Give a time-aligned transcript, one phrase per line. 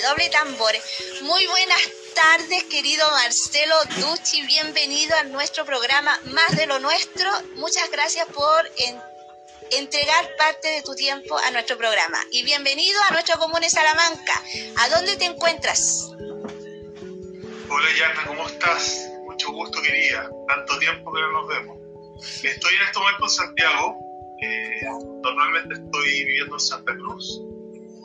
[0.00, 0.82] redoble tambores.
[1.22, 1.80] Muy buenas
[2.14, 4.42] tardes, querido Marcelo Ducci.
[4.46, 7.28] Bienvenido a nuestro programa Más de lo Nuestro.
[7.56, 8.70] Muchas gracias por
[9.72, 12.18] entregar parte de tu tiempo a nuestro programa.
[12.30, 14.40] Y bienvenido a nuestra comuna Salamanca.
[14.78, 16.10] ¿A dónde te encuentras?
[17.70, 19.10] Hola, Yana, ¿cómo estás?
[19.24, 20.30] Mucho gusto, querida.
[20.46, 21.76] Tanto tiempo que no nos vemos.
[22.44, 23.98] Estoy en este momento en Santiago.
[24.42, 24.80] Eh,
[25.22, 27.40] normalmente estoy viviendo en Santa Cruz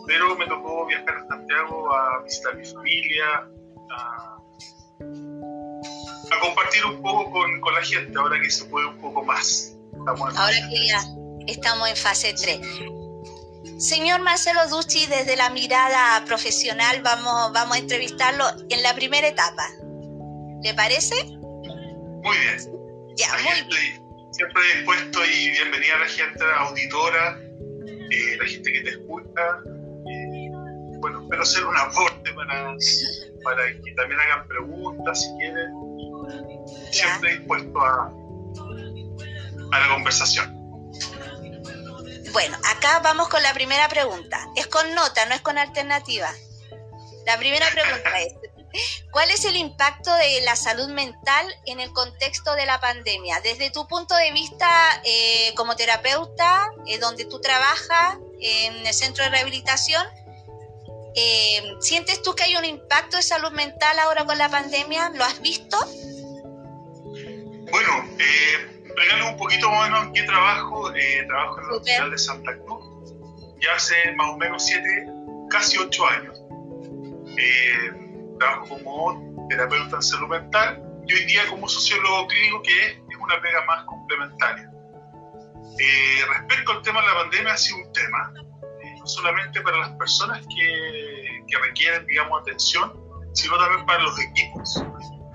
[0.05, 3.49] pero me tocó viajar a Santiago a visitar a mi familia,
[3.91, 4.37] a,
[6.41, 9.75] compartir un poco con, con, la gente, ahora que se puede un poco más.
[10.07, 11.01] ahora que ya
[11.47, 12.59] estamos en fase 3.
[13.77, 19.63] Señor Marcelo Ducci, desde la mirada profesional vamos, vamos a entrevistarlo en la primera etapa.
[20.63, 21.15] ¿Le parece?
[21.25, 22.57] Muy bien.
[23.15, 27.37] Ya, muy Siempre dispuesto y bienvenida a la gente auditora,
[28.09, 29.41] eh, la gente que te escucha,
[31.33, 32.75] espero hacer un aporte para,
[33.43, 35.71] para que también hagan preguntas si quieren.
[36.91, 38.11] Siempre dispuesto a,
[39.71, 40.53] a la conversación.
[42.31, 44.47] Bueno, acá vamos con la primera pregunta.
[44.55, 46.31] Es con nota, no es con alternativa.
[47.25, 48.33] La primera pregunta es,
[49.11, 53.39] ¿cuál es el impacto de la salud mental en el contexto de la pandemia?
[53.41, 59.23] Desde tu punto de vista eh, como terapeuta, eh, donde tú trabajas en el centro
[59.23, 60.05] de rehabilitación,
[61.15, 65.09] eh, ¿Sientes tú que hay un impacto de salud mental ahora con la pandemia?
[65.09, 65.77] ¿Lo has visto?
[67.73, 70.93] Bueno, eh, regalo un poquito más o menos en qué trabajo.
[70.95, 72.85] Eh, trabajo en el Hospital de Santa Cruz
[73.59, 75.07] ya hace más o menos siete,
[75.49, 76.39] casi ocho años.
[77.35, 82.97] Eh, trabajo como terapeuta en salud mental y hoy día como sociólogo clínico, que es,
[83.19, 84.69] una pega más complementaria.
[86.29, 88.33] respecto al tema de la pandemia, ha sido un tema
[89.03, 92.93] no solamente para las personas que, que requieren, digamos, atención,
[93.33, 94.81] sino también para los equipos.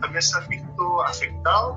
[0.01, 1.77] También se han visto afectados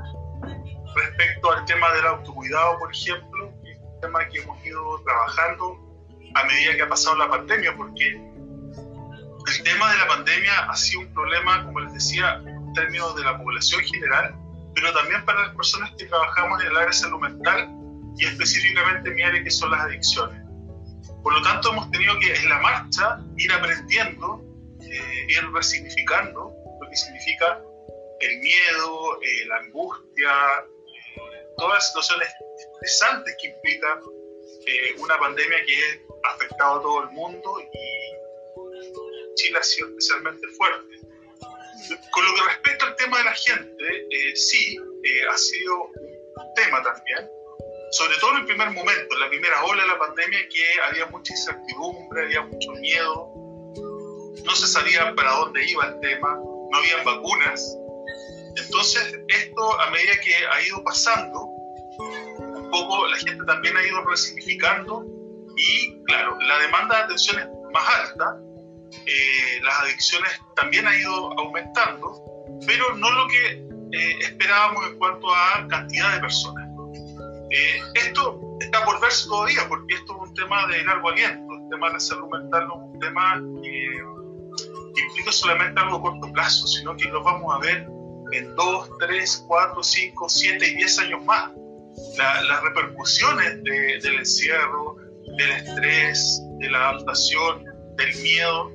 [0.96, 5.78] respecto al tema del autocuidado, por ejemplo, que es un tema que hemos ido trabajando
[6.34, 11.02] a medida que ha pasado la pandemia, porque el tema de la pandemia ha sido
[11.02, 14.34] un problema, como les decía, en términos de la población general,
[14.74, 17.70] pero también para las personas que trabajamos en el área de salud mental
[18.18, 20.41] y específicamente en mi área que son las adicciones.
[21.24, 24.42] Por lo tanto, hemos tenido que en la marcha ir aprendiendo,
[24.82, 26.52] eh, ir resignificando
[26.82, 27.62] lo que significa
[28.20, 30.32] el miedo, eh, la angustia,
[31.16, 32.28] eh, todas las situaciones
[32.58, 34.02] estresantes que implica
[35.00, 41.00] una pandemia que ha afectado a todo el mundo y Chile ha sido especialmente fuerte.
[42.12, 44.78] Con lo que respecta al tema de la gente, sí,
[45.32, 47.28] ha sido un tema también,
[47.92, 51.06] sobre todo en el primer momento, en la primera ola de la pandemia, que había
[51.08, 53.34] mucha incertidumbre, había mucho miedo,
[54.44, 57.78] no se sabía para dónde iba el tema, no habían vacunas.
[58.56, 64.04] Entonces, esto a medida que ha ido pasando, un poco la gente también ha ido
[64.06, 65.06] resignificando
[65.58, 68.38] y, claro, la demanda de atención es más alta,
[69.06, 72.24] eh, las adicciones también han ido aumentando,
[72.66, 76.61] pero no lo que eh, esperábamos en cuanto a cantidad de personas.
[77.52, 81.54] Eh, esto está por verse todavía, porque esto es un tema de largo aliento.
[81.54, 86.02] El tema de la salud mental no es un tema que, implica solamente algo a
[86.02, 87.88] corto plazo, sino que lo vamos a ver
[88.34, 91.52] en 2, 3, 4, 5, 7 y 10 años más.
[92.18, 94.96] las repercusiones del encierro,
[95.38, 98.72] del estrés, de la adaptación, del miedo,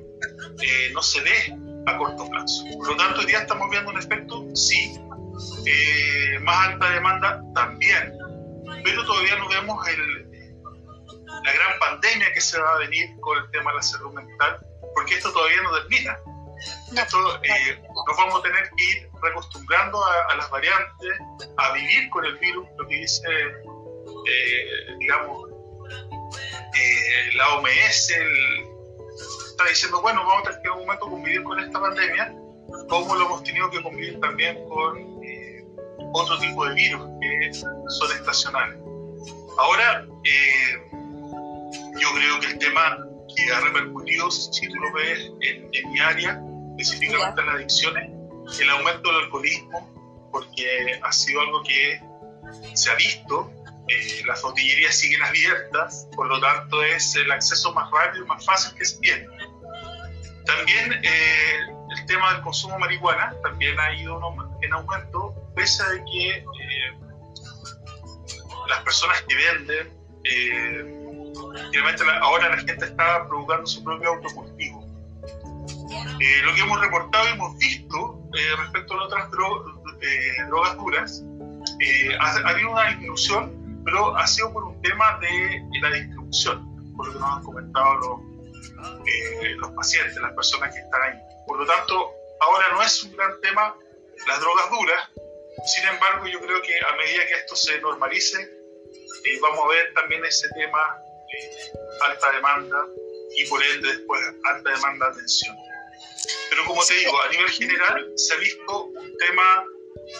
[0.61, 1.55] eh, no se ve
[1.87, 2.63] a corto plazo.
[2.77, 4.93] Por lo tanto, hoy día estamos viendo un efecto, sí,
[5.65, 8.13] eh, más alta demanda también,
[8.87, 9.85] pero todavía no vemos
[11.43, 14.59] la gran pandemia que se va a venir con el tema de la salud mental,
[14.95, 16.17] porque esto todavía no termina.
[16.95, 21.19] Esto, eh, nos vamos a tener que ir reacostumbrando a, las variantes,
[21.57, 25.49] a vivir con el virus, lo que dice, eh, digamos,
[26.79, 28.13] eh, la OMS,
[29.51, 32.33] está diciendo, bueno, vamos a tener que en un momento convivir con esta pandemia,
[32.89, 35.17] como lo hemos tenido que convivir también con
[36.13, 38.77] otro tipo de virus que son estacionales.
[39.57, 40.87] Ahora, eh,
[41.99, 42.97] yo creo que el tema
[43.35, 46.39] que ha repercutido, si tú lo ves en, mi área,
[46.77, 48.11] específicamente en las adicciones,
[48.59, 52.01] el aumento del alcoholismo, porque ha sido algo que
[52.75, 53.51] se ha visto,
[53.87, 58.45] eh, las botillerías siguen abiertas, por lo tanto es el acceso más rápido y más
[58.45, 59.27] fácil que se tiene.
[60.45, 61.59] También eh,
[61.97, 64.21] el tema del consumo de marihuana también ha ido
[64.61, 66.45] en aumento, pese a que
[68.67, 69.93] las personas que venden,
[70.23, 70.93] eh,
[72.21, 74.85] ahora la gente está provocando su propio autocultivo.
[76.19, 81.23] Eh, lo que hemos reportado y hemos visto eh, respecto a otras drogas duras,
[82.19, 87.13] ha, habido una disminución, pero ha sido por un tema de, la distribución, por lo
[87.13, 88.19] que nos han comentado los,
[89.57, 91.19] los pacientes, las personas que están ahí.
[91.45, 92.11] Por lo tanto,
[92.41, 93.75] ahora no es un gran tema
[94.27, 95.09] las drogas duras,
[95.65, 98.56] sin embargo, yo creo que a medida que esto se normalice,
[99.25, 102.87] eh, vamos a ver también ese tema de alta demanda
[103.35, 105.57] y por ende después alta demanda de atención.
[106.49, 109.65] Pero como te digo, a nivel general se ha visto un tema,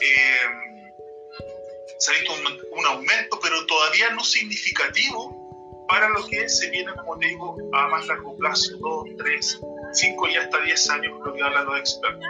[0.02, 0.92] eh,
[2.00, 7.18] se ha visto un, aumento, pero todavía no significativo para lo que se viene, como
[7.18, 9.60] te digo, a más largo plazo, 2, 3,
[9.94, 12.24] 5 y hasta 10 años, lo que hablan los expertos.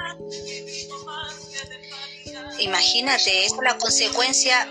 [2.59, 4.69] Imagínate, es la consecuencia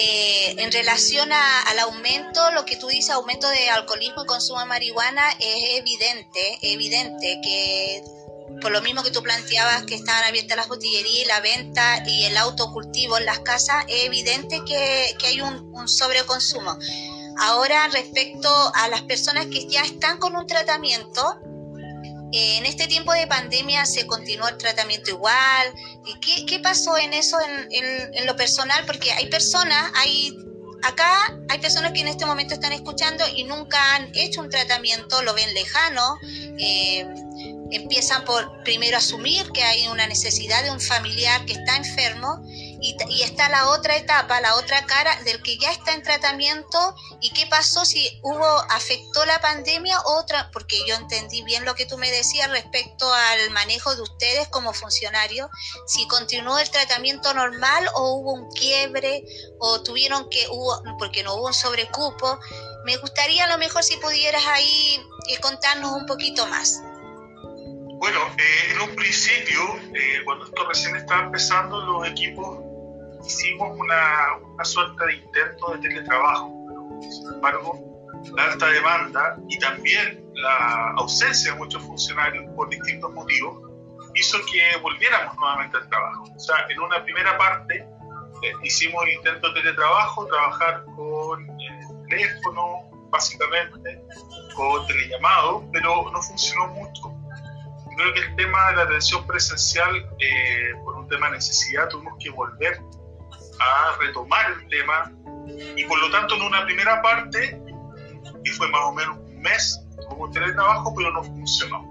[0.00, 4.66] eh, en relación al aumento, lo que tú dices, aumento de alcoholismo y consumo de
[4.66, 8.04] marihuana, es evidente, evidente que
[8.60, 12.36] por lo mismo que tú planteabas que estaban abiertas las botillerías, la venta y el
[12.36, 16.78] autocultivo en las casas, es evidente que, hay un, un sobreconsumo.
[17.40, 21.40] Ahora, respecto a las personas que ya están con un tratamiento,
[22.32, 25.72] en este tiempo de pandemia se continuó el tratamiento igual.
[26.20, 27.38] ¿Qué, qué pasó en eso
[27.70, 28.84] en, lo personal?
[28.86, 30.36] Porque hay personas, hay
[30.82, 35.22] acá hay personas que en este momento están escuchando y nunca han hecho un tratamiento,
[35.22, 36.16] lo ven lejano.
[36.58, 37.06] Eh,
[37.70, 42.42] empiezan por primero asumir que hay una necesidad de un familiar que está enfermo
[42.80, 47.30] y, está la otra etapa, la otra cara del que ya está en tratamiento y
[47.30, 51.98] qué pasó si hubo, afectó la pandemia otra, porque yo entendí bien lo que tú
[51.98, 55.48] me decías respecto al manejo de ustedes como funcionarios,
[55.86, 59.24] si continuó el tratamiento normal o hubo un quiebre
[59.58, 62.38] o tuvieron que, hubo, porque no hubo un sobrecupo.
[62.84, 66.80] Me gustaría a lo mejor si pudieras ahí eh, contarnos un poquito más.
[67.98, 69.60] Bueno, eh, en un principio,
[69.92, 72.67] eh, cuando esto recién estaba empezando, los equipos
[73.24, 76.52] hicimos una, una suerte de intento de teletrabajo.
[77.00, 77.88] Sin embargo,
[78.34, 83.68] la alta demanda y también la ausencia de muchos funcionarios por distintos motivos
[84.14, 86.24] hizo que volviéramos nuevamente al trabajo.
[86.34, 87.86] O sea, en una primera parte
[88.42, 91.46] eh, hicimos el intento de teletrabajo, trabajar con
[92.08, 94.02] teléfono, básicamente,
[94.54, 97.14] con telellamado, pero no funcionó mucho.
[97.96, 102.14] Creo que el tema de la atención presencial, eh, por un tema de necesidad, tuvimos
[102.20, 102.80] que volver
[103.60, 105.12] a retomar el tema
[105.76, 107.60] y por lo tanto en una primera parte,
[108.44, 111.82] y fue más o menos un mes, como teletrabajo, pero no funcionó.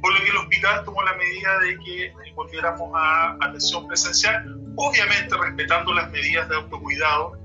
[0.00, 4.44] Por lo que el hospital tomó la medida de que volviéramos a atención presencial,
[4.76, 7.38] obviamente respetando las medidas de autocuidado,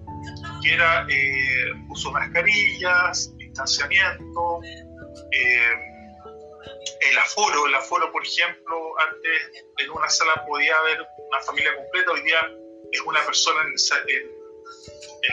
[0.62, 4.60] que era eh, uso de mascarillas, distanciamiento,
[5.32, 5.92] eh,
[7.10, 7.68] el aforo.
[7.68, 11.00] El aforo, por ejemplo, antes en una sala podía haber
[11.30, 12.38] una familia completa, hoy día
[12.92, 13.76] es una persona en,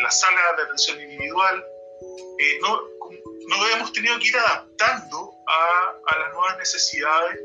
[0.03, 1.65] la sala de atención individual.
[2.39, 2.81] Eh, no,
[3.49, 7.41] nos hemos tenido que ir adaptando a, las nuevas necesidades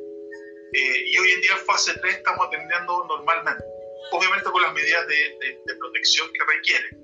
[0.73, 3.63] eh, y hoy en día en fase 3 estamos atendiendo normalmente,
[4.11, 6.99] obviamente con las medidas de, protección que requieren.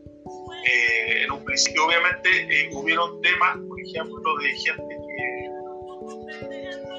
[0.66, 5.50] Eh, en un principio obviamente hubieron temas, por ejemplo, de gente que,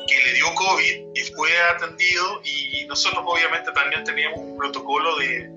[0.08, 5.50] que le dio COVID y fue atendido y nosotros obviamente también teníamos un protocolo de,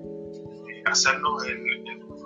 [0.90, 1.58] hacernos el,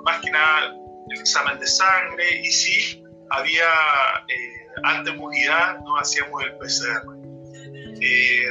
[0.04, 0.74] más que nada
[1.10, 3.64] el examen de sangre y si había
[4.28, 7.02] eh, alta inmunidad, no hacíamos el PCR.
[8.00, 8.48] Eh,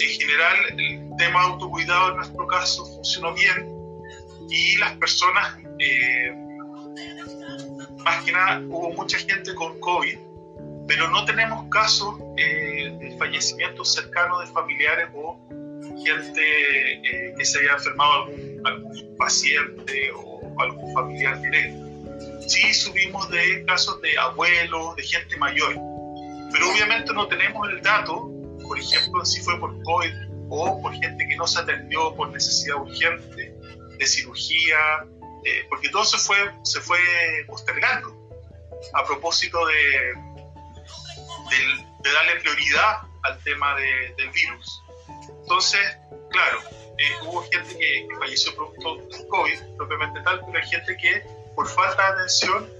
[0.00, 3.68] en general, el tema de autocuidado en nuestro caso funcionó bien
[4.48, 6.32] y las personas, eh,
[8.04, 10.18] más que nada, hubo mucha gente con COVID,
[10.86, 15.38] pero no tenemos casos de fallecimientos cercanos de familiares o
[16.04, 21.86] gente que se haya enfermado algún algún paciente o algún familiar directo.
[22.48, 25.74] Sí subimos de casos de abuelos, de gente mayor,
[26.52, 28.30] pero obviamente no tenemos el dato,
[28.66, 30.12] por ejemplo, si fue por COVID
[30.50, 33.54] o por gente que no se atendió por necesidad urgente
[33.98, 34.78] de cirugía,
[35.44, 36.98] eh, porque todo se fue, se fue
[37.46, 38.16] postergando
[38.94, 40.14] a propósito de,
[42.02, 44.82] de, darle prioridad al tema del virus.
[45.48, 45.80] Entonces,
[46.30, 46.58] claro,
[46.98, 51.22] eh, hubo gente que, falleció producto del COVID, propiamente tal, pero gente que
[51.54, 52.70] por falta de atención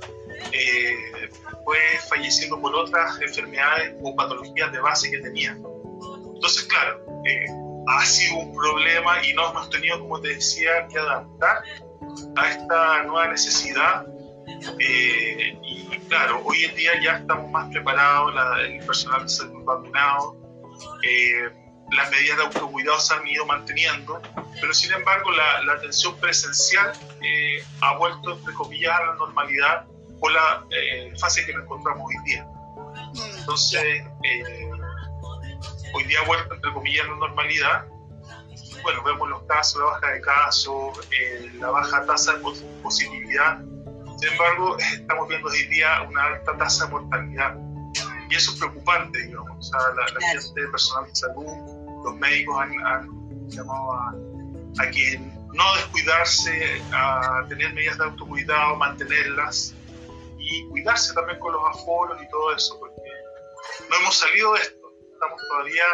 [0.52, 1.30] eh,
[1.64, 1.78] fue
[2.10, 5.52] falleciendo por otras enfermedades o patologías de base que tenía.
[5.52, 7.46] Entonces, claro, eh,
[7.86, 11.62] ha sido un problema y nos hemos tenido, como te decía, que adaptar
[12.36, 14.06] a esta nueva necesidad.
[14.78, 20.36] y claro, hoy en día ya estamos más preparados, el personal se ha vacunado
[21.90, 24.20] las medidas de autocuidado se han ido manteniendo,
[24.60, 26.92] pero sin embargo la, atención presencial
[27.22, 29.86] eh, ha vuelto, entre comillas, a la normalidad
[30.20, 32.46] por la eh, fase que nos encontramos hoy día.
[33.38, 34.70] Entonces, eh,
[35.94, 37.86] hoy día ha vuelto, entre comillas, a la normalidad.
[38.82, 41.08] Bueno, vemos los casos, la baja de casos,
[41.54, 42.44] la baja tasa de
[42.82, 43.60] positividad.
[44.18, 47.56] Sin embargo, estamos viendo hoy día una alta tasa de mortalidad.
[48.30, 49.58] Y eso es preocupante, digamos.
[49.58, 54.14] O sea, la, la gente, personal de salud, los médicos han, llamado a,
[54.92, 55.18] que
[55.54, 59.74] no descuidarse, a tener medidas de autocuidado, mantenerlas
[60.38, 63.00] y cuidarse también con los aforos y todo eso, porque
[63.88, 65.84] no hemos salido de esto, estamos todavía,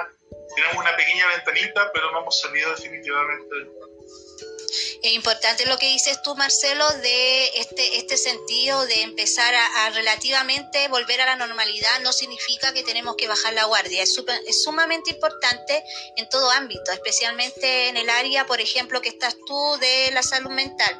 [0.56, 4.53] tenemos una pequeña ventanita, pero no hemos salido definitivamente de esto.
[5.02, 10.88] Es importante lo que dices tú, Marcelo, de este, este sentido de empezar a, relativamente
[10.88, 12.00] volver a la normalidad.
[12.00, 14.02] No significa que tenemos que bajar la guardia.
[14.02, 14.16] Es,
[14.46, 15.84] es sumamente importante
[16.16, 20.50] en todo ámbito, especialmente en el área, por ejemplo, que estás tú de la salud
[20.50, 20.98] mental.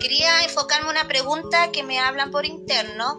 [0.00, 3.18] Quería enfocarme una pregunta que me hablan por interno,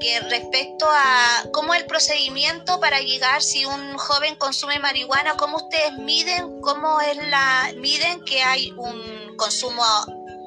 [0.00, 5.92] que respecto a cómo el procedimiento para llegar si un joven consume marihuana, cómo ustedes
[5.94, 9.82] miden, cómo es la miden que hay un consumo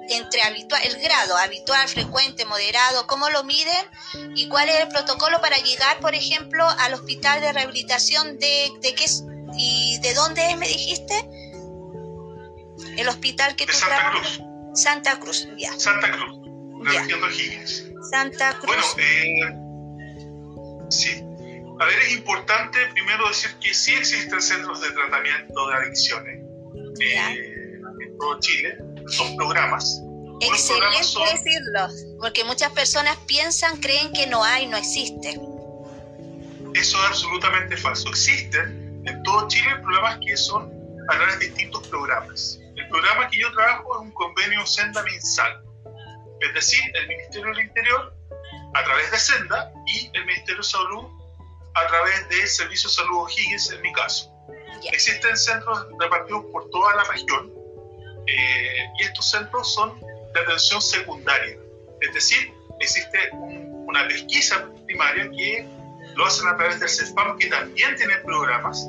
[0.09, 3.85] entre habitual, el grado habitual, frecuente, moderado, cómo lo miden
[4.35, 8.93] y cuál es el protocolo para llegar, por ejemplo, al hospital de rehabilitación de, de
[8.93, 9.05] qué
[9.57, 11.15] y de dónde es, me dijiste.
[12.97, 14.41] El hospital que de Santa Cruz.
[14.73, 15.77] Santa Cruz, ya.
[15.79, 16.37] Santa Cruz,
[16.83, 18.75] la región de Santa Cruz.
[18.75, 21.23] Bueno, eh, sí.
[21.79, 26.43] A ver, es importante primero decir que sí existen centros de tratamiento de adicciones.
[26.99, 27.50] Eh,
[28.21, 30.01] todo Chile, son programas.
[30.39, 30.97] Excelente
[31.33, 31.87] decirlo,
[32.19, 35.39] porque muchas personas piensan, creen que no hay, no existe.
[36.73, 38.09] Eso es absolutamente falso.
[38.09, 40.71] Existen en todo Chile programas que son
[41.09, 42.59] a través de distintos programas.
[42.75, 45.63] El programa que yo trabajo es un convenio Senda Minsal,
[46.39, 48.13] es decir, el Ministerio del Interior
[48.73, 51.05] a través de Senda y el Ministerio de Salud
[51.73, 54.31] a través del Servicio de Salud O'Higgins, en mi caso.
[54.91, 57.60] Existen centros repartidos por toda la región
[58.27, 61.57] eh, y estos centros son de atención secundaria.
[62.01, 65.67] Es decir, existe una pesquisa primaria que
[66.15, 68.87] lo hacen a través del CESPAM, que también tiene programas.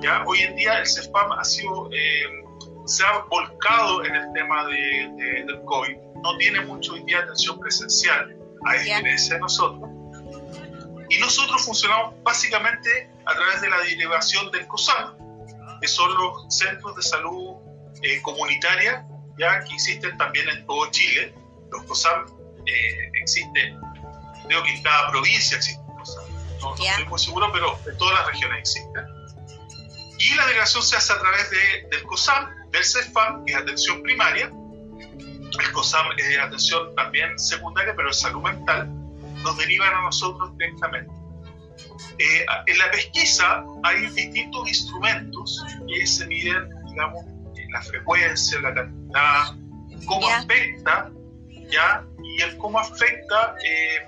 [0.00, 0.24] ¿ya?
[0.26, 2.44] Hoy en día el CESPAM ha sido, eh,
[2.86, 5.96] se ha volcado en el tema de, del COVID.
[6.22, 8.36] No tiene mucho hoy día atención presencial,
[8.66, 9.90] a diferencia de nosotros.
[11.08, 15.16] Y nosotros funcionamos básicamente a través de la derivación del COSAM,
[15.80, 17.56] que son los centros de salud
[18.02, 19.06] eh, comunitaria
[19.38, 21.34] ya que existen también en todo Chile.
[21.70, 22.26] Los COSAM
[22.66, 23.80] eh, existen,
[24.46, 26.24] creo que en cada provincia existen COSAM.
[26.60, 29.04] No, estoy muy seguro, pero en todas las regiones existen.
[30.18, 34.02] Y la delegación se hace a través de, del COSAM, del CEFAM, que es atención
[34.02, 34.46] primaria.
[34.46, 38.88] El COSAM es atención también secundaria, pero es salud mental.
[39.42, 41.10] Nos derivan a nosotros directamente.
[42.18, 47.24] Eh, en la pesquisa hay distintos instrumentos que se miden, digamos,
[47.72, 49.44] la frecuencia, la cantidad,
[50.06, 51.10] cómo afecta,
[51.70, 52.06] ¿ya?
[52.22, 54.06] Y el cómo afecta eh,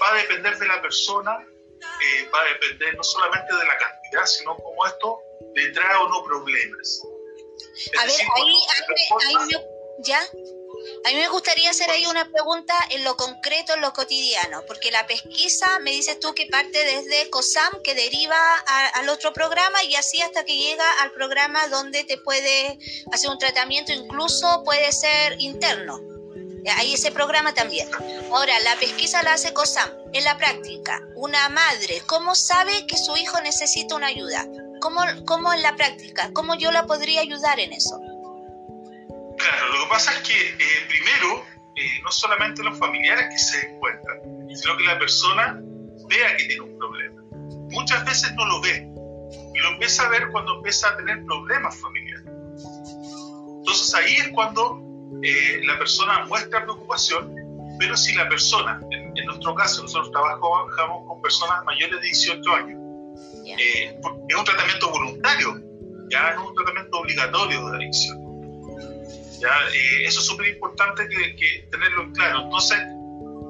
[0.00, 4.24] va a depender de la persona, eh, va a depender no solamente de la cantidad,
[4.24, 5.18] sino cómo esto
[5.54, 7.02] le trae o no problemas.
[7.98, 8.54] a ver, ahí,
[9.28, 9.64] ahí, ahí
[9.98, 10.20] ¿ya?
[11.04, 14.90] A mí me gustaría hacer ahí una pregunta en lo concreto, en lo cotidiano, porque
[14.90, 18.38] la pesquisa, me dices tú que parte desde COSAM, que deriva
[18.94, 22.78] al otro programa y así hasta que llega al programa donde te puede
[23.12, 26.00] hacer un tratamiento, incluso puede ser interno.
[26.76, 27.88] Hay ese programa también.
[28.32, 29.90] Ahora, la pesquisa la hace COSAM.
[30.12, 34.46] En la práctica, una madre, ¿cómo sabe que su hijo necesita una ayuda?
[34.80, 36.30] ¿Cómo, cómo en la práctica?
[36.32, 37.98] ¿Cómo yo la podría ayudar en eso?
[39.42, 41.44] Claro, lo que pasa es que eh, primero,
[41.74, 44.20] eh, no solamente los familiares que se encuentran,
[44.54, 45.60] sino que la persona
[46.08, 47.22] vea que tiene un problema.
[47.70, 48.88] Muchas veces no lo ve
[49.54, 52.26] y lo empieza a ver cuando empieza a tener problemas familiares.
[52.26, 54.80] Entonces ahí es cuando
[55.22, 57.34] eh, la persona muestra preocupación,
[57.78, 62.78] pero si la persona, en, nuestro caso nosotros trabajamos con personas mayores de 18 años,
[63.58, 65.60] es un tratamiento voluntario,
[66.10, 68.21] ya no es un tratamiento obligatorio de adicción.
[69.48, 72.42] Eh, eso es súper importante que, tenerlo en claro.
[72.42, 72.78] Entonces,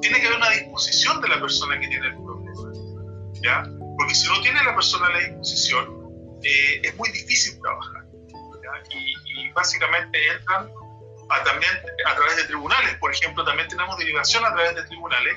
[0.00, 2.52] tiene que haber una disposición de la persona que tiene el problema.
[3.42, 3.64] ¿ya?
[3.96, 8.02] Porque si no tiene la persona la disposición, eh, es muy difícil trabajar.
[8.90, 10.70] Y, básicamente entran
[11.28, 11.72] a, también
[12.06, 12.94] a través de tribunales.
[12.96, 15.36] Por ejemplo, también tenemos derivación a través de tribunales.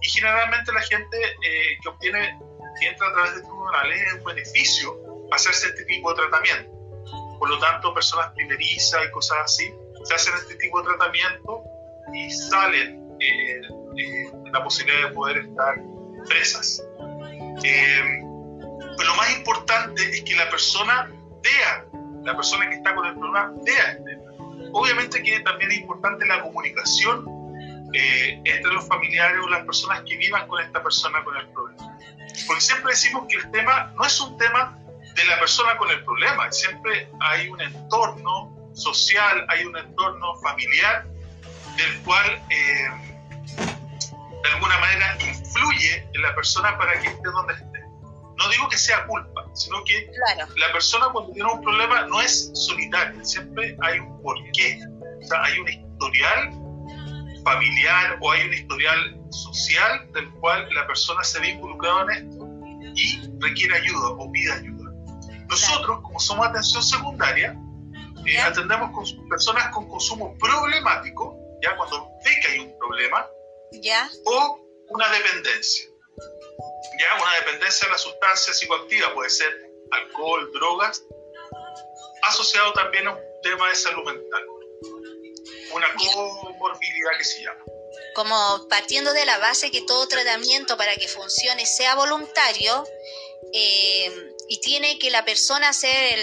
[0.00, 2.38] Y generalmente la gente eh, que obtiene,
[2.80, 6.70] que entra a través de tribunales es un beneficio hacerse este tipo de tratamiento.
[7.38, 11.64] Por lo tanto, personas primerizas y cosas así, se hacen este tipo de tratamiento
[12.12, 13.60] y salen eh,
[13.96, 15.74] eh, la posibilidad de poder estar
[16.28, 16.82] presas.
[17.62, 18.20] Eh,
[18.96, 21.10] pero lo más importante es que la persona
[21.42, 21.86] vea,
[22.24, 23.98] la persona que está con el problema vea.
[24.72, 27.26] Obviamente que también es importante la comunicación
[27.94, 31.98] eh, entre los familiares o las personas que vivan con esta persona con el problema.
[32.46, 34.78] Porque siempre decimos que el tema no es un tema
[35.14, 41.06] de la persona con el problema, siempre hay un entorno social, hay un entorno familiar
[41.76, 42.88] del cual eh,
[44.42, 47.80] de alguna manera influye en la persona para que esté donde esté.
[48.36, 50.10] No digo que sea culpa, sino que
[50.56, 54.80] la persona cuando tiene un problema no es solitaria, siempre hay un porqué,
[55.22, 56.50] o sea, hay un historial
[57.44, 62.48] familiar o hay un historial social del cual la persona se ve involucrada en esto
[62.94, 64.90] y requiere ayuda o pide ayuda.
[65.48, 67.56] Nosotros, como somos atención secundaria,
[68.26, 73.26] eh, atendemos con personas con consumo problemático, ya cuando ve que hay un problema,
[73.72, 74.10] ¿Ya?
[74.24, 75.88] o una dependencia.
[76.98, 79.52] Ya una dependencia a la sustancia psicoactiva puede ser
[79.90, 81.02] alcohol, drogas,
[82.22, 84.46] asociado también a un tema de salud mental
[85.74, 87.64] una comorbilidad que se llama.
[88.14, 92.84] Como partiendo de la base que todo tratamiento para que funcione sea voluntario
[93.52, 96.18] eh, y tiene que la persona hacer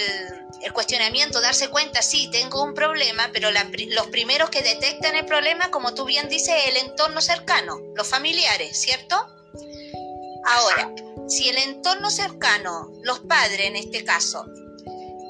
[0.62, 5.72] el, cuestionamiento, darse cuenta, sí, tengo un problema, pero los primeros que detectan el problema,
[5.72, 9.16] como tú bien dices, el entorno cercano, los familiares, ¿cierto?
[10.46, 10.94] Ahora,
[11.28, 14.46] si el entorno cercano, los padres en este caso,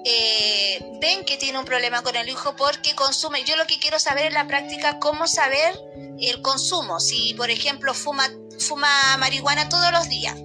[0.04, 3.46] eh, ven que tiene un problema con el hijo porque consume.
[3.46, 5.74] Yo lo que quiero saber en la práctica, cómo saber
[6.20, 7.00] el consumo.
[7.00, 8.30] Si, por ejemplo, fuma,
[8.60, 10.36] fuma marihuana todos los días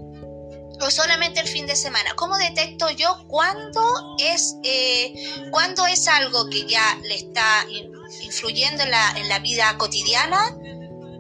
[0.81, 2.15] o solamente el fin de semana.
[2.17, 3.83] ¿Cómo detecto yo cuándo
[4.19, 5.15] es, eh,
[5.51, 7.67] cuándo es algo que ya le está
[8.23, 10.57] influyendo en la, en la vida cotidiana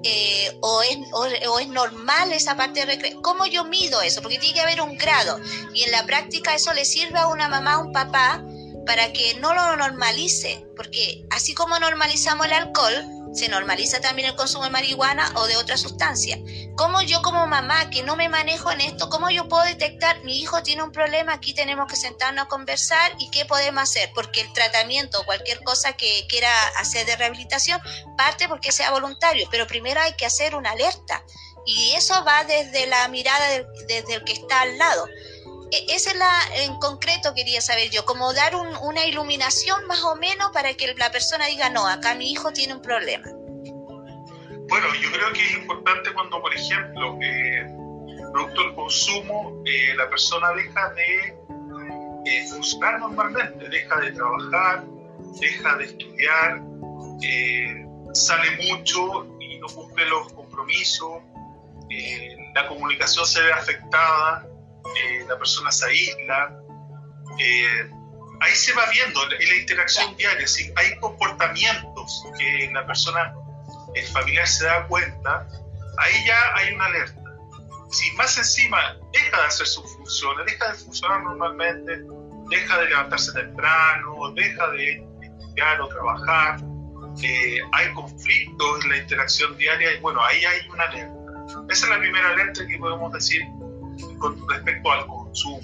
[0.07, 3.22] eh, o, es, o, es normal esa parte de recreo.
[3.22, 4.20] ¿Cómo yo mido eso?
[4.20, 5.40] Porque tiene que haber un grado.
[5.72, 8.44] Y en la práctica eso le sirve a una mamá, a un papá,
[8.85, 10.66] para que no lo normalice.
[10.76, 15.57] Porque así como normalizamos el alcohol, se normaliza también el consumo de marihuana o de
[15.57, 16.38] otra sustancia.
[16.77, 20.40] ¿Cómo yo como mamá que no me manejo en esto, cómo yo puedo detectar mi
[20.40, 24.11] hijo tiene un problema, aquí tenemos que sentarnos a conversar y qué podemos hacer?
[24.14, 27.81] Porque el tratamiento cualquier cosa que quiera hacer de rehabilitación
[28.16, 31.23] parte porque sea voluntario, pero primero hay que hacer una alerta
[31.66, 33.47] y eso va desde la mirada
[33.88, 35.07] desde el que está al lado.
[35.70, 40.16] E, esa es la en concreto quería saber yo, como dar una iluminación más o
[40.16, 43.27] menos para que la persona diga, no, acá mi hijo tiene un problema.
[44.68, 47.66] Bueno, yo creo que es importante cuando, por ejemplo, eh,
[48.35, 51.38] producto del consumo, eh, la persona deja de
[52.27, 52.44] eh,
[52.98, 54.85] normalmente, deja de trabajar,
[55.40, 56.61] deja de estudiar,
[57.22, 61.22] eh, sale mucho y no cumple los compromisos,
[62.55, 64.44] la comunicación se ve afectada,
[64.97, 66.59] eh, la persona se aísla.
[67.38, 67.90] Eh,
[68.40, 73.35] ahí se va viendo en la interacción diaria, si hay comportamientos que la persona,
[73.94, 75.49] el familiar se da cuenta,
[75.99, 77.20] ahí ya hay una alerta.
[77.90, 82.03] Si más encima deja de hacer sus funciones, deja de funcionar normalmente,
[82.51, 86.61] deja de levantarse temprano, deja de estudiar o trabajar,
[87.23, 91.14] eh, hay conflictos en la interacción diaria y bueno, ahí hay una alerta.
[91.70, 93.42] Esa es la primera alerta que podemos decir
[94.18, 95.61] con respecto al consumo.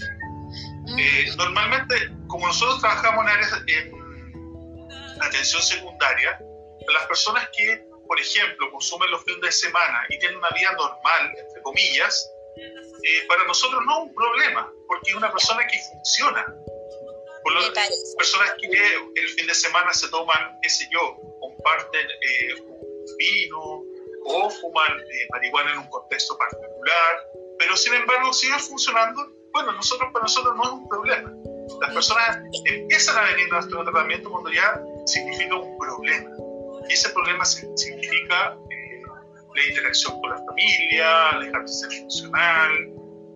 [0.87, 0.99] Mm.
[0.99, 1.95] Eh, normalmente,
[2.27, 3.25] como nosotros trabajamos
[3.67, 6.39] en, en atención secundaria,
[6.89, 11.33] las personas que, por ejemplo, consumen los fines de semana y tienen una vida normal,
[11.39, 12.31] entre comillas,
[13.03, 16.45] eh, para nosotros no es un problema, porque es una persona que funciona.
[17.43, 17.71] Por las
[18.19, 23.83] personas que el fin de semana se toman, qué sé yo, comparten eh, un vino
[24.27, 27.25] o fuman marihuana en un contexto particular,
[27.61, 31.31] pero sin embargo sigue funcionando, bueno, nosotros para nosotros no es un problema.
[31.83, 36.31] Las personas empiezan a venir a nuestro tratamiento cuando ya significa un problema.
[36.89, 39.03] Y ese problema significa eh,
[39.55, 42.73] la interacción con la familia, dejar de ser funcional,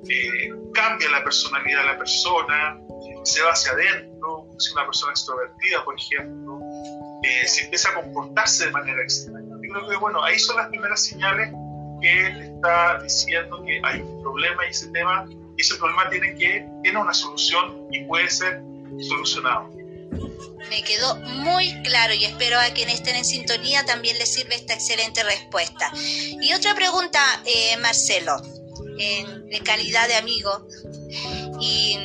[0.08, 2.80] eh, cambia la personalidad de la persona,
[3.24, 6.60] se va hacia adentro, si una persona extrovertida, por ejemplo,
[7.22, 9.54] eh, se empieza a comportarse de manera extraña.
[9.62, 11.52] Yo creo que, bueno, ahí son las primeras señales
[12.04, 17.00] que está diciendo que hay un problema y ese tema, ese problema tiene que tiene
[17.00, 18.60] una solución y puede ser
[19.08, 19.70] solucionado.
[20.68, 24.74] Me quedó muy claro y espero a quienes estén en sintonía también les sirve esta
[24.74, 25.90] excelente respuesta.
[25.94, 28.36] Y otra pregunta, eh, Marcelo,
[28.98, 30.66] en, calidad de amigo.
[31.60, 31.98] Y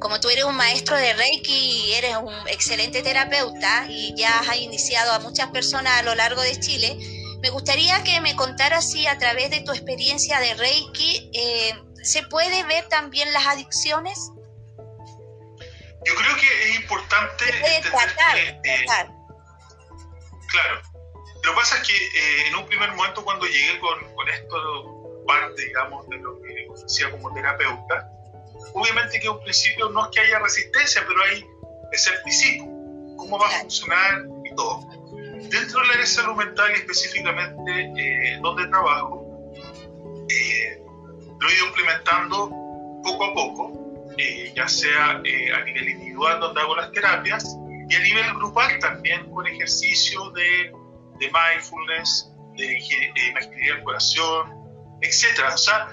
[0.00, 4.58] como tú eres un maestro de Reiki y eres un excelente terapeuta y ya has
[4.58, 9.06] iniciado a muchas personas a lo largo de Chile, me gustaría que me contaras si
[9.08, 14.30] a través de tu experiencia de Reiki eh, se puede ver también las adicciones.
[16.04, 17.44] Yo creo que es importante...
[17.90, 19.12] tratar, eh, claro.
[21.42, 25.24] Lo que pasa es que eh, en un primer momento cuando llegué con, con esto,
[25.26, 28.08] parte, digamos, de lo que decía como terapeuta,
[28.72, 31.44] obviamente que un principio no es que haya resistencia, pero hay
[31.90, 33.16] escepticismo.
[33.16, 34.80] ¿Cómo va a funcionar y todo?
[35.50, 39.52] Dentro de la área de salud mental y específicamente eh, donde trabajo,
[40.28, 40.82] eh,
[41.40, 42.50] lo he ido implementando
[43.02, 47.56] poco a poco, eh, ya sea eh, a nivel individual donde hago las terapias
[47.88, 50.72] y a nivel grupal también con ejercicio de,
[51.18, 52.78] de mindfulness, de
[53.28, 54.52] imaginería del corazón,
[55.00, 55.24] etc.
[55.52, 55.88] O sea,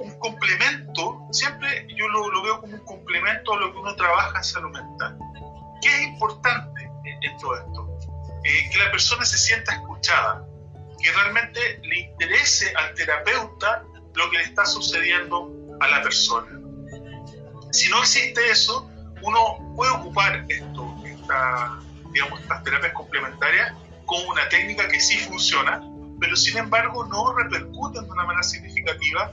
[0.00, 4.44] un complemento, siempre yo lo, veo como un complemento a lo que uno trabaja en
[4.44, 5.18] salud mental.
[5.82, 6.90] ¿Qué es importante
[7.22, 7.87] en, todo esto?
[8.44, 10.46] Eh, que la persona se sienta escuchada,
[11.02, 16.60] que realmente le interese al terapeuta lo que le está sucediendo a la persona.
[17.72, 18.90] Si no existe eso,
[19.22, 21.80] uno puede ocupar esto, esta,
[22.12, 23.74] digamos, estas terapias complementarias
[24.06, 25.82] como una técnica que sí funciona,
[26.20, 29.32] pero sin embargo no repercuten de una manera significativa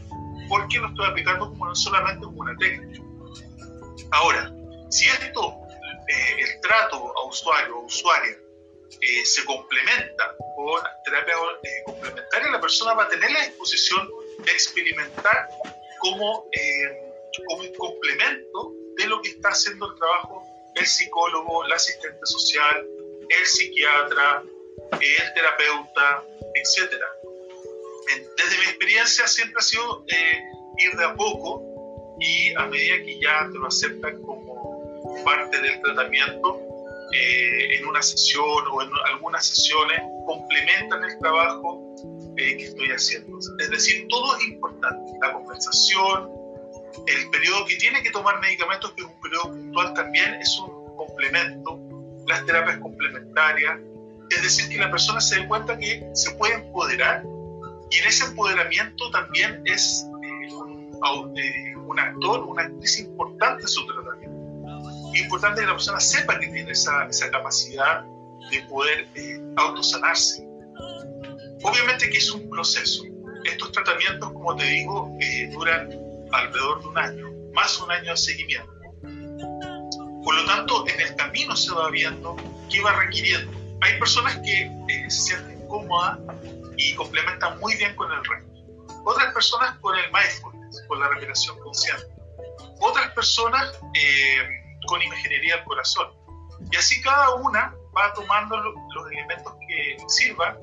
[0.50, 3.02] porque lo estoy aplicando como solamente como una técnica.
[4.12, 4.52] Ahora,
[4.90, 5.56] si esto,
[6.08, 8.38] eh, el trato a usuario o usuaria,
[9.02, 14.10] eh, se complementa con terapia eh, complementaria, la persona va a tener la disposición
[14.46, 15.48] de experimentar
[16.00, 16.50] como,
[17.48, 20.46] como un complemento de lo que está haciendo el trabajo
[20.76, 22.86] el psicólogo, el asistente social,
[23.30, 24.44] el psiquiatra,
[24.92, 27.06] el terapeuta, etcétera.
[28.38, 30.44] Desde mi experiencia siempre ha sido eh,
[30.78, 31.64] ir de a poco
[32.20, 36.62] y a medida que ya te lo aceptan como parte del tratamiento,
[37.16, 41.96] eh, en una sesión o en algunas sesiones complementan el trabajo
[42.38, 43.38] eh, que estoy haciendo.
[43.60, 45.12] Es decir, todo es importante.
[45.22, 46.30] La compensación,
[47.08, 50.96] el periodo que tiene que tomar medicamentos, que es un periodo puntual también, es un
[50.98, 51.80] complemento,
[52.28, 53.80] las terapias complementarias,
[54.30, 57.24] es decir, que la persona se dé cuenta que se puede empoderar
[57.92, 63.86] y en ese empoderamiento también es eh, eh, un, actor, una actriz importante en su
[63.86, 64.25] tratamiento.
[65.16, 68.04] Es importante que la persona sepa que tiene esa, esa capacidad
[68.52, 70.46] de poder eh, autosanarse.
[71.64, 73.04] Obviamente que es un proceso.
[73.46, 75.12] Estos tratamientos, como te digo,
[75.52, 75.90] duran
[76.32, 78.72] alrededor de un año, más un año de seguimiento.
[80.24, 82.36] Por lo tanto, en el camino se va viendo
[82.70, 86.18] qué va requiriendo hay personas que eh, se sienten cómodas
[86.78, 88.52] y complementan muy bien con el resto.
[89.06, 92.06] Otras personas con el mindfulness, con la respiración consciente.
[92.80, 96.08] Otras personas eh, con imaginería del corazón.
[96.72, 100.58] Y así cada una va tomando los elementos que sirvan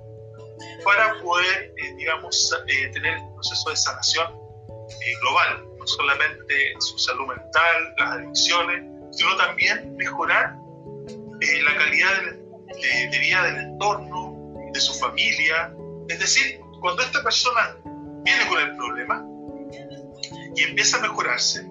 [0.85, 4.43] para poder, eh, digamos, tener el proceso de sanación
[5.21, 10.57] global, no solamente su salud mental, las adicciones, sino también mejorar
[11.41, 14.37] la calidad del de, vida del entorno,
[14.73, 15.75] de su familia.
[16.09, 17.77] Es decir, cuando esta persona
[18.25, 19.25] viene con el problema
[20.55, 21.69] y empieza a mejorarse,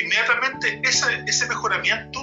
[0.00, 2.20] inmediatamente ese, ese mejoramiento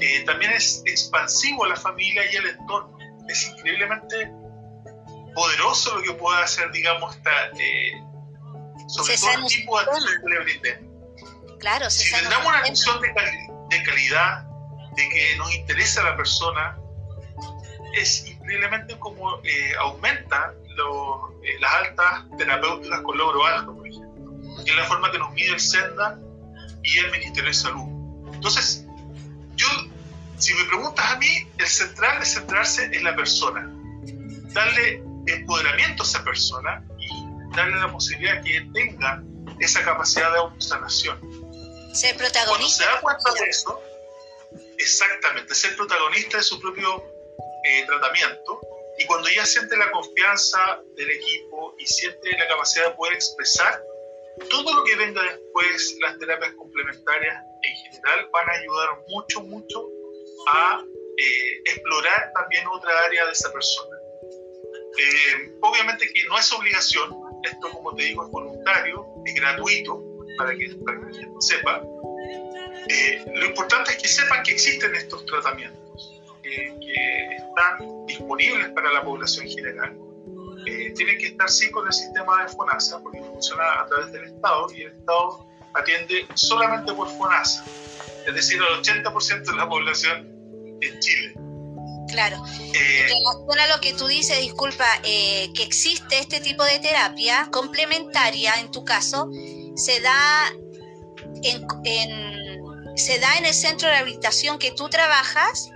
[0.00, 2.98] eh, también es expansivo a la familia y al entorno.
[3.28, 4.32] Es increíblemente
[5.34, 7.92] poderoso lo que puede hacer, digamos, esta, eh,
[8.88, 11.58] sobre todo el tipo de atención que le brindemos.
[11.60, 14.44] Claro, si le damos una atención de, de calidad,
[14.96, 16.78] de que nos interesa a la persona,
[17.94, 20.54] es increíblemente como eh, aumenta
[21.42, 25.32] eh, las altas terapéuticas con logro alto, por ejemplo, que es la forma que nos
[25.32, 26.18] mide el SENDA
[26.82, 28.32] y el Ministerio de Salud.
[28.32, 28.84] Entonces,
[29.56, 29.66] yo,
[30.38, 33.70] si me preguntas a mí, el central es centrarse en la persona,
[34.52, 39.22] darle empoderamiento a esa persona y darle la posibilidad que tenga
[39.58, 41.20] esa capacidad de autosanación.
[41.92, 42.48] Ser protagonista.
[42.48, 43.82] Cuando se da cuenta de eso,
[44.78, 47.04] exactamente, ser protagonista de su propio
[47.64, 48.60] eh, tratamiento
[48.98, 53.82] y cuando ya siente la confianza del equipo y siente la capacidad de poder expresar,
[54.48, 59.88] todo lo que venga después, las terapias complementarias en general, van a ayudar mucho, mucho
[60.52, 60.82] a
[61.18, 63.96] eh, explorar también otra área de esa persona.
[64.98, 70.02] Eh, obviamente que no es obligación, esto como te digo es voluntario, es gratuito,
[70.38, 71.82] para que, para que sepa.
[73.34, 75.80] lo importante es que sepan que existen estos tratamientos
[76.42, 79.96] que están disponibles para la población general.
[80.66, 84.24] Eh, tienen que estar sí con el sistema de FONASA porque funciona a través del
[84.24, 87.64] Estado y el Estado atiende solamente por FONASA,
[88.26, 90.28] es decir, al 80% de la población
[90.80, 91.34] en Chile.
[92.08, 92.42] Claro.
[92.74, 97.48] Eh, en a lo que tú dices, disculpa, eh, que existe este tipo de terapia
[97.52, 99.30] complementaria, en tu caso,
[99.76, 100.52] se da
[101.42, 101.66] en,
[102.96, 105.70] se da en el centro de rehabilitación que tú trabajas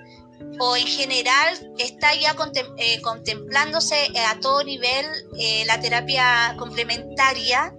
[0.58, 2.36] o en general está ya
[2.78, 5.06] eh, contemplándose a todo nivel
[5.66, 7.74] la terapia complementaria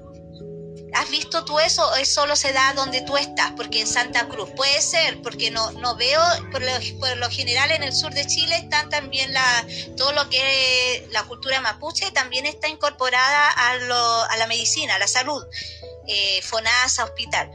[0.96, 3.52] ¿Has visto tú eso o solo se da donde tú estás?
[3.58, 6.62] Porque en Santa Cruz puede ser, porque no, no veo, por
[7.18, 11.24] lo, general en el sur de Chile están también la, todo lo que es la
[11.24, 15.44] cultura mapuche, también está incorporada a, lo, a la medicina, a la salud,
[16.08, 17.52] eh, FONASA, hospital.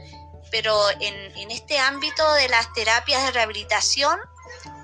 [0.51, 4.19] Pero en, en este ámbito de las terapias de rehabilitación,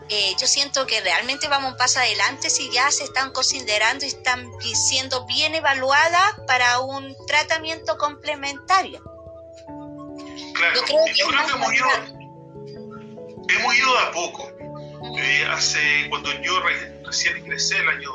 [0.09, 4.07] eh, yo siento que realmente vamos un paso adelante si ya se están considerando y
[4.07, 9.01] están siendo bien evaluadas para un tratamiento complementario.
[10.53, 11.87] Claro, yo creo que, hemos, ido,
[13.49, 14.49] hemos ido a poco.
[15.17, 16.59] Eh, hace, cuando yo
[17.05, 18.09] recién ingresé, el año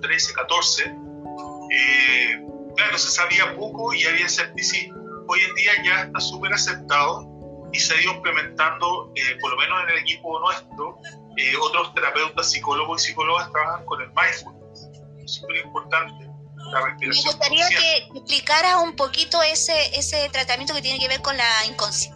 [0.00, 2.40] 2013-14, eh,
[2.76, 4.98] claro, se sabía poco y había escepticismo.
[5.28, 7.26] Hoy en día ya está súper aceptado
[7.72, 10.98] y se ha ido implementando, por lo menos en el equipo nuestro,
[11.38, 14.88] eh, otros terapeutas, psicólogos y psicólogas trabajan con el mindfulness.
[15.22, 16.28] Es súper importante.
[16.72, 21.22] La respiración Me gustaría que explicara un poquito ese, ese tratamiento que tiene que ver
[21.22, 21.48] con, la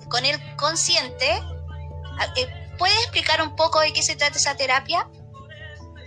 [0.09, 1.41] con el consciente.
[2.19, 5.09] Ah, eh, ¿Puedes explicar un poco de qué se trata esa terapia?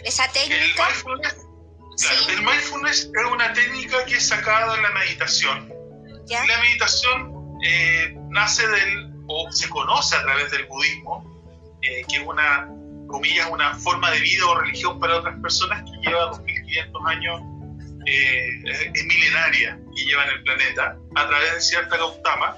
[0.03, 0.57] ¿Esa técnica?
[0.65, 1.35] El mindfulness,
[2.27, 5.73] el mindfulness es una técnica que es sacada de la meditación.
[6.27, 11.23] La meditación eh, nace del, o se conoce a través del budismo,
[11.81, 12.67] que es una
[13.15, 17.41] comillas, una forma de vida o religión para otras personas que lleva 2500 años,
[18.07, 18.49] eh,
[18.93, 22.57] es milenaria, que lleva en el planeta, a través de cierta gautama,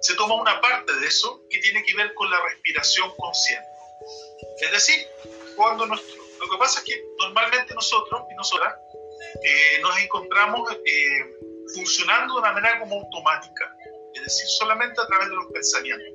[0.00, 3.68] se toma una parte de eso que tiene que ver con la respiración consciente.
[4.60, 5.06] Es decir,
[5.54, 8.74] cuando nuestro, lo que pasa es que normalmente nosotros y nosotras
[9.42, 11.36] eh, nos encontramos eh,
[11.74, 13.72] funcionando de una manera como automática,
[14.14, 16.08] es decir, solamente a través de los pensamientos.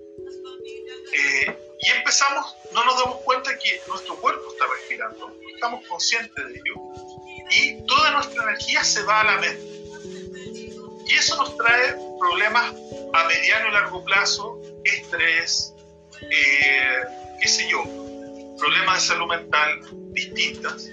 [1.13, 6.53] Eh, y empezamos, no nos damos cuenta que nuestro cuerpo está respirando, estamos conscientes de
[6.53, 6.75] ello,
[7.49, 9.63] y toda nuestra energía se va a la mente.
[11.07, 12.73] Y eso nos trae problemas
[13.13, 15.73] a mediano y largo plazo, estrés,
[16.21, 17.01] eh,
[17.41, 17.83] qué sé yo,
[18.59, 19.79] problemas de salud mental
[20.13, 20.87] distintas,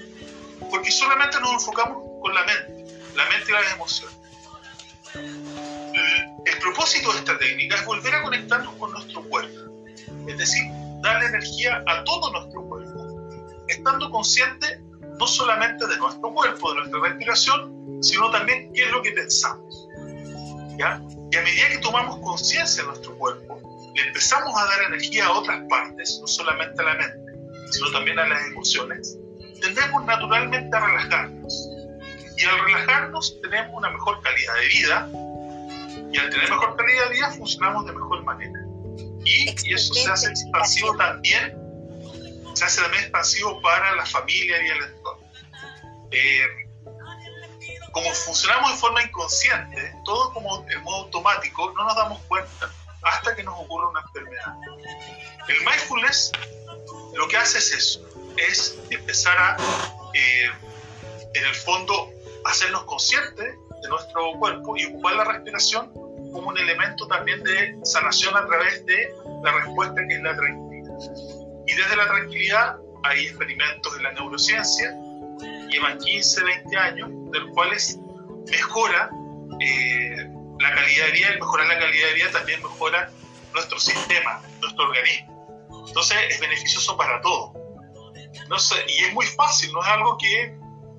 [0.70, 4.16] porque solamente nos enfocamos con la mente, la mente y las emociones.
[5.14, 9.68] El propósito de esta técnica es volver a conectarnos con nuestro cuerpo
[10.28, 10.64] es decir,
[11.02, 13.30] darle energía a todo nuestro cuerpo,
[13.68, 14.80] estando consciente
[15.18, 19.88] no solamente de nuestro cuerpo, de nuestra respiración, sino también qué es lo que pensamos.
[20.78, 21.00] ¿ya?
[21.30, 23.60] Y a medida que tomamos conciencia de nuestro cuerpo,
[23.94, 27.32] le empezamos a dar energía a otras partes, no solamente a la mente,
[27.72, 29.18] sino también a las emociones,
[29.60, 31.68] tendemos naturalmente a relajarnos.
[32.36, 35.08] Y al relajarnos tenemos una mejor calidad de vida,
[36.12, 38.57] y al tener mejor calidad de vida funcionamos de mejor manera
[39.28, 41.56] y, eso se hace expansivo también,
[42.54, 45.28] se hace también expansivo para la familia y el entorno.
[46.10, 46.68] Eh,
[47.92, 52.70] como funcionamos de forma inconsciente, todo como en modo automático, no nos damos cuenta
[53.02, 54.54] hasta que nos ocurre una enfermedad.
[55.48, 56.32] El mindfulness
[57.14, 59.56] lo que hace es eso, es empezar a,
[60.14, 60.50] eh,
[61.34, 62.10] en el fondo,
[62.44, 65.92] hacernos conscientes de nuestro cuerpo y ocupar la respiración
[66.32, 69.12] como un elemento también de sanación a través de
[69.42, 70.94] la respuesta que es la tranquilidad.
[71.66, 74.94] Y desde la tranquilidad hay experimentos en la neurociencia,
[75.70, 77.98] llevan 15, 20 años, de los cuales
[78.50, 79.10] mejora
[79.60, 83.10] eh, la calidad de vida, y mejorar la calidad de vida también mejora
[83.52, 85.66] nuestro sistema, nuestro organismo.
[85.86, 87.52] Entonces es beneficioso para todos.
[88.48, 90.42] No sé, y es muy fácil, no es algo que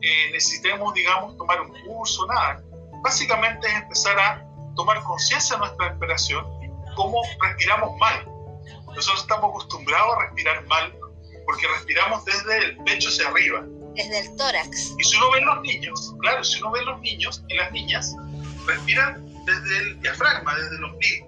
[0.01, 2.61] eh, necesitemos, digamos, tomar un curso, nada.
[3.03, 4.48] Básicamente es empezar a
[4.79, 6.45] tomar conciencia de nuestra respiración,
[6.95, 8.25] cómo respiramos mal.
[8.95, 10.95] Nosotros estamos acostumbrados a respirar mal
[11.45, 13.65] porque respiramos desde el pecho hacia arriba.
[13.95, 14.95] Desde el tórax.
[14.97, 18.15] Y si uno ve los niños, claro, si uno ve los niños y las niñas,
[18.65, 21.27] respiran desde el diafragma, desde el ombligo.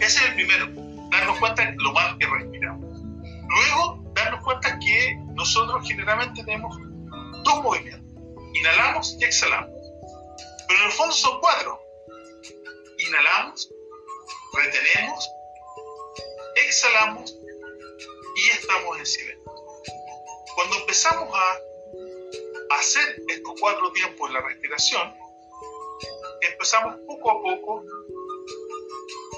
[0.00, 0.66] Ese es el primero,
[1.10, 2.84] darnos cuenta de lo mal que respiramos.
[3.48, 6.76] Luego, darnos cuenta que nosotros generalmente tenemos
[7.44, 8.12] dos movimientos,
[8.52, 9.77] inhalamos y exhalamos.
[10.68, 11.80] Pero en el fondo son cuatro.
[12.98, 13.70] Inhalamos,
[14.52, 15.30] retenemos,
[16.56, 17.34] exhalamos
[18.36, 19.52] y estamos en silencio.
[20.54, 21.58] Cuando empezamos a
[22.78, 25.14] hacer estos cuatro tiempos en la respiración,
[26.42, 27.84] empezamos poco a poco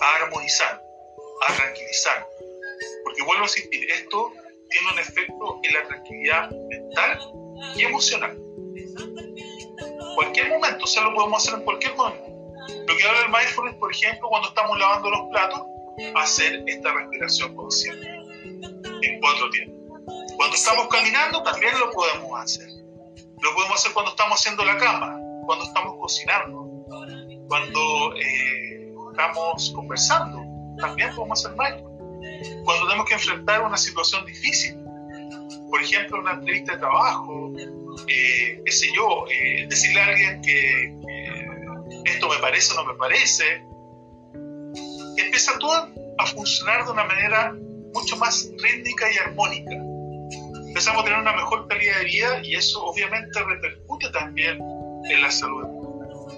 [0.00, 0.82] a armonizar,
[1.46, 2.26] a tranquilizar.
[3.04, 4.32] Porque vuelvo a insistir, esto
[4.70, 7.20] tiene un efecto en la tranquilidad mental
[7.76, 8.39] y emocional.
[10.14, 12.24] Cualquier momento, o sea, lo podemos hacer en cualquier momento.
[12.86, 15.62] Lo que habla el mindfulness, por ejemplo, cuando estamos lavando los platos,
[16.16, 18.06] hacer esta respiración consciente
[19.02, 20.00] en cuatro tiempos.
[20.36, 22.68] Cuando estamos caminando, también lo podemos hacer.
[23.40, 26.66] Lo podemos hacer cuando estamos haciendo la cama, cuando estamos cocinando,
[27.48, 30.42] cuando eh, estamos conversando,
[30.78, 31.90] también podemos hacer mindfulness
[32.64, 34.79] cuando tenemos que enfrentar una situación difícil,
[35.70, 37.52] por ejemplo, una entrevista de trabajo,
[38.08, 40.96] eh, qué sé yo, eh, decirle a alguien que,
[42.04, 43.64] esto me parece o no me parece,
[45.16, 47.54] empieza todo a funcionar de una manera
[47.94, 49.72] mucho más rítmica y armónica.
[50.68, 54.58] Empezamos a tener una mejor calidad de vida y eso obviamente repercute también
[55.10, 55.64] en la salud.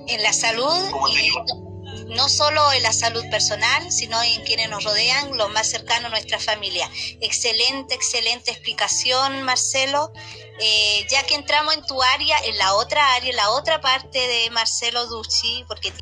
[0.09, 1.72] En la salud
[2.15, 6.11] no solo en la salud personal, sino en quienes nos rodean, lo más cercano a
[6.11, 6.91] nuestra familia.
[7.21, 10.13] Excelente, excelente explicación, Marcelo.
[10.61, 14.19] Eh, ya que entramos en tu área, en la otra área, en la otra parte
[14.19, 15.93] de Marcelo Ducci, porque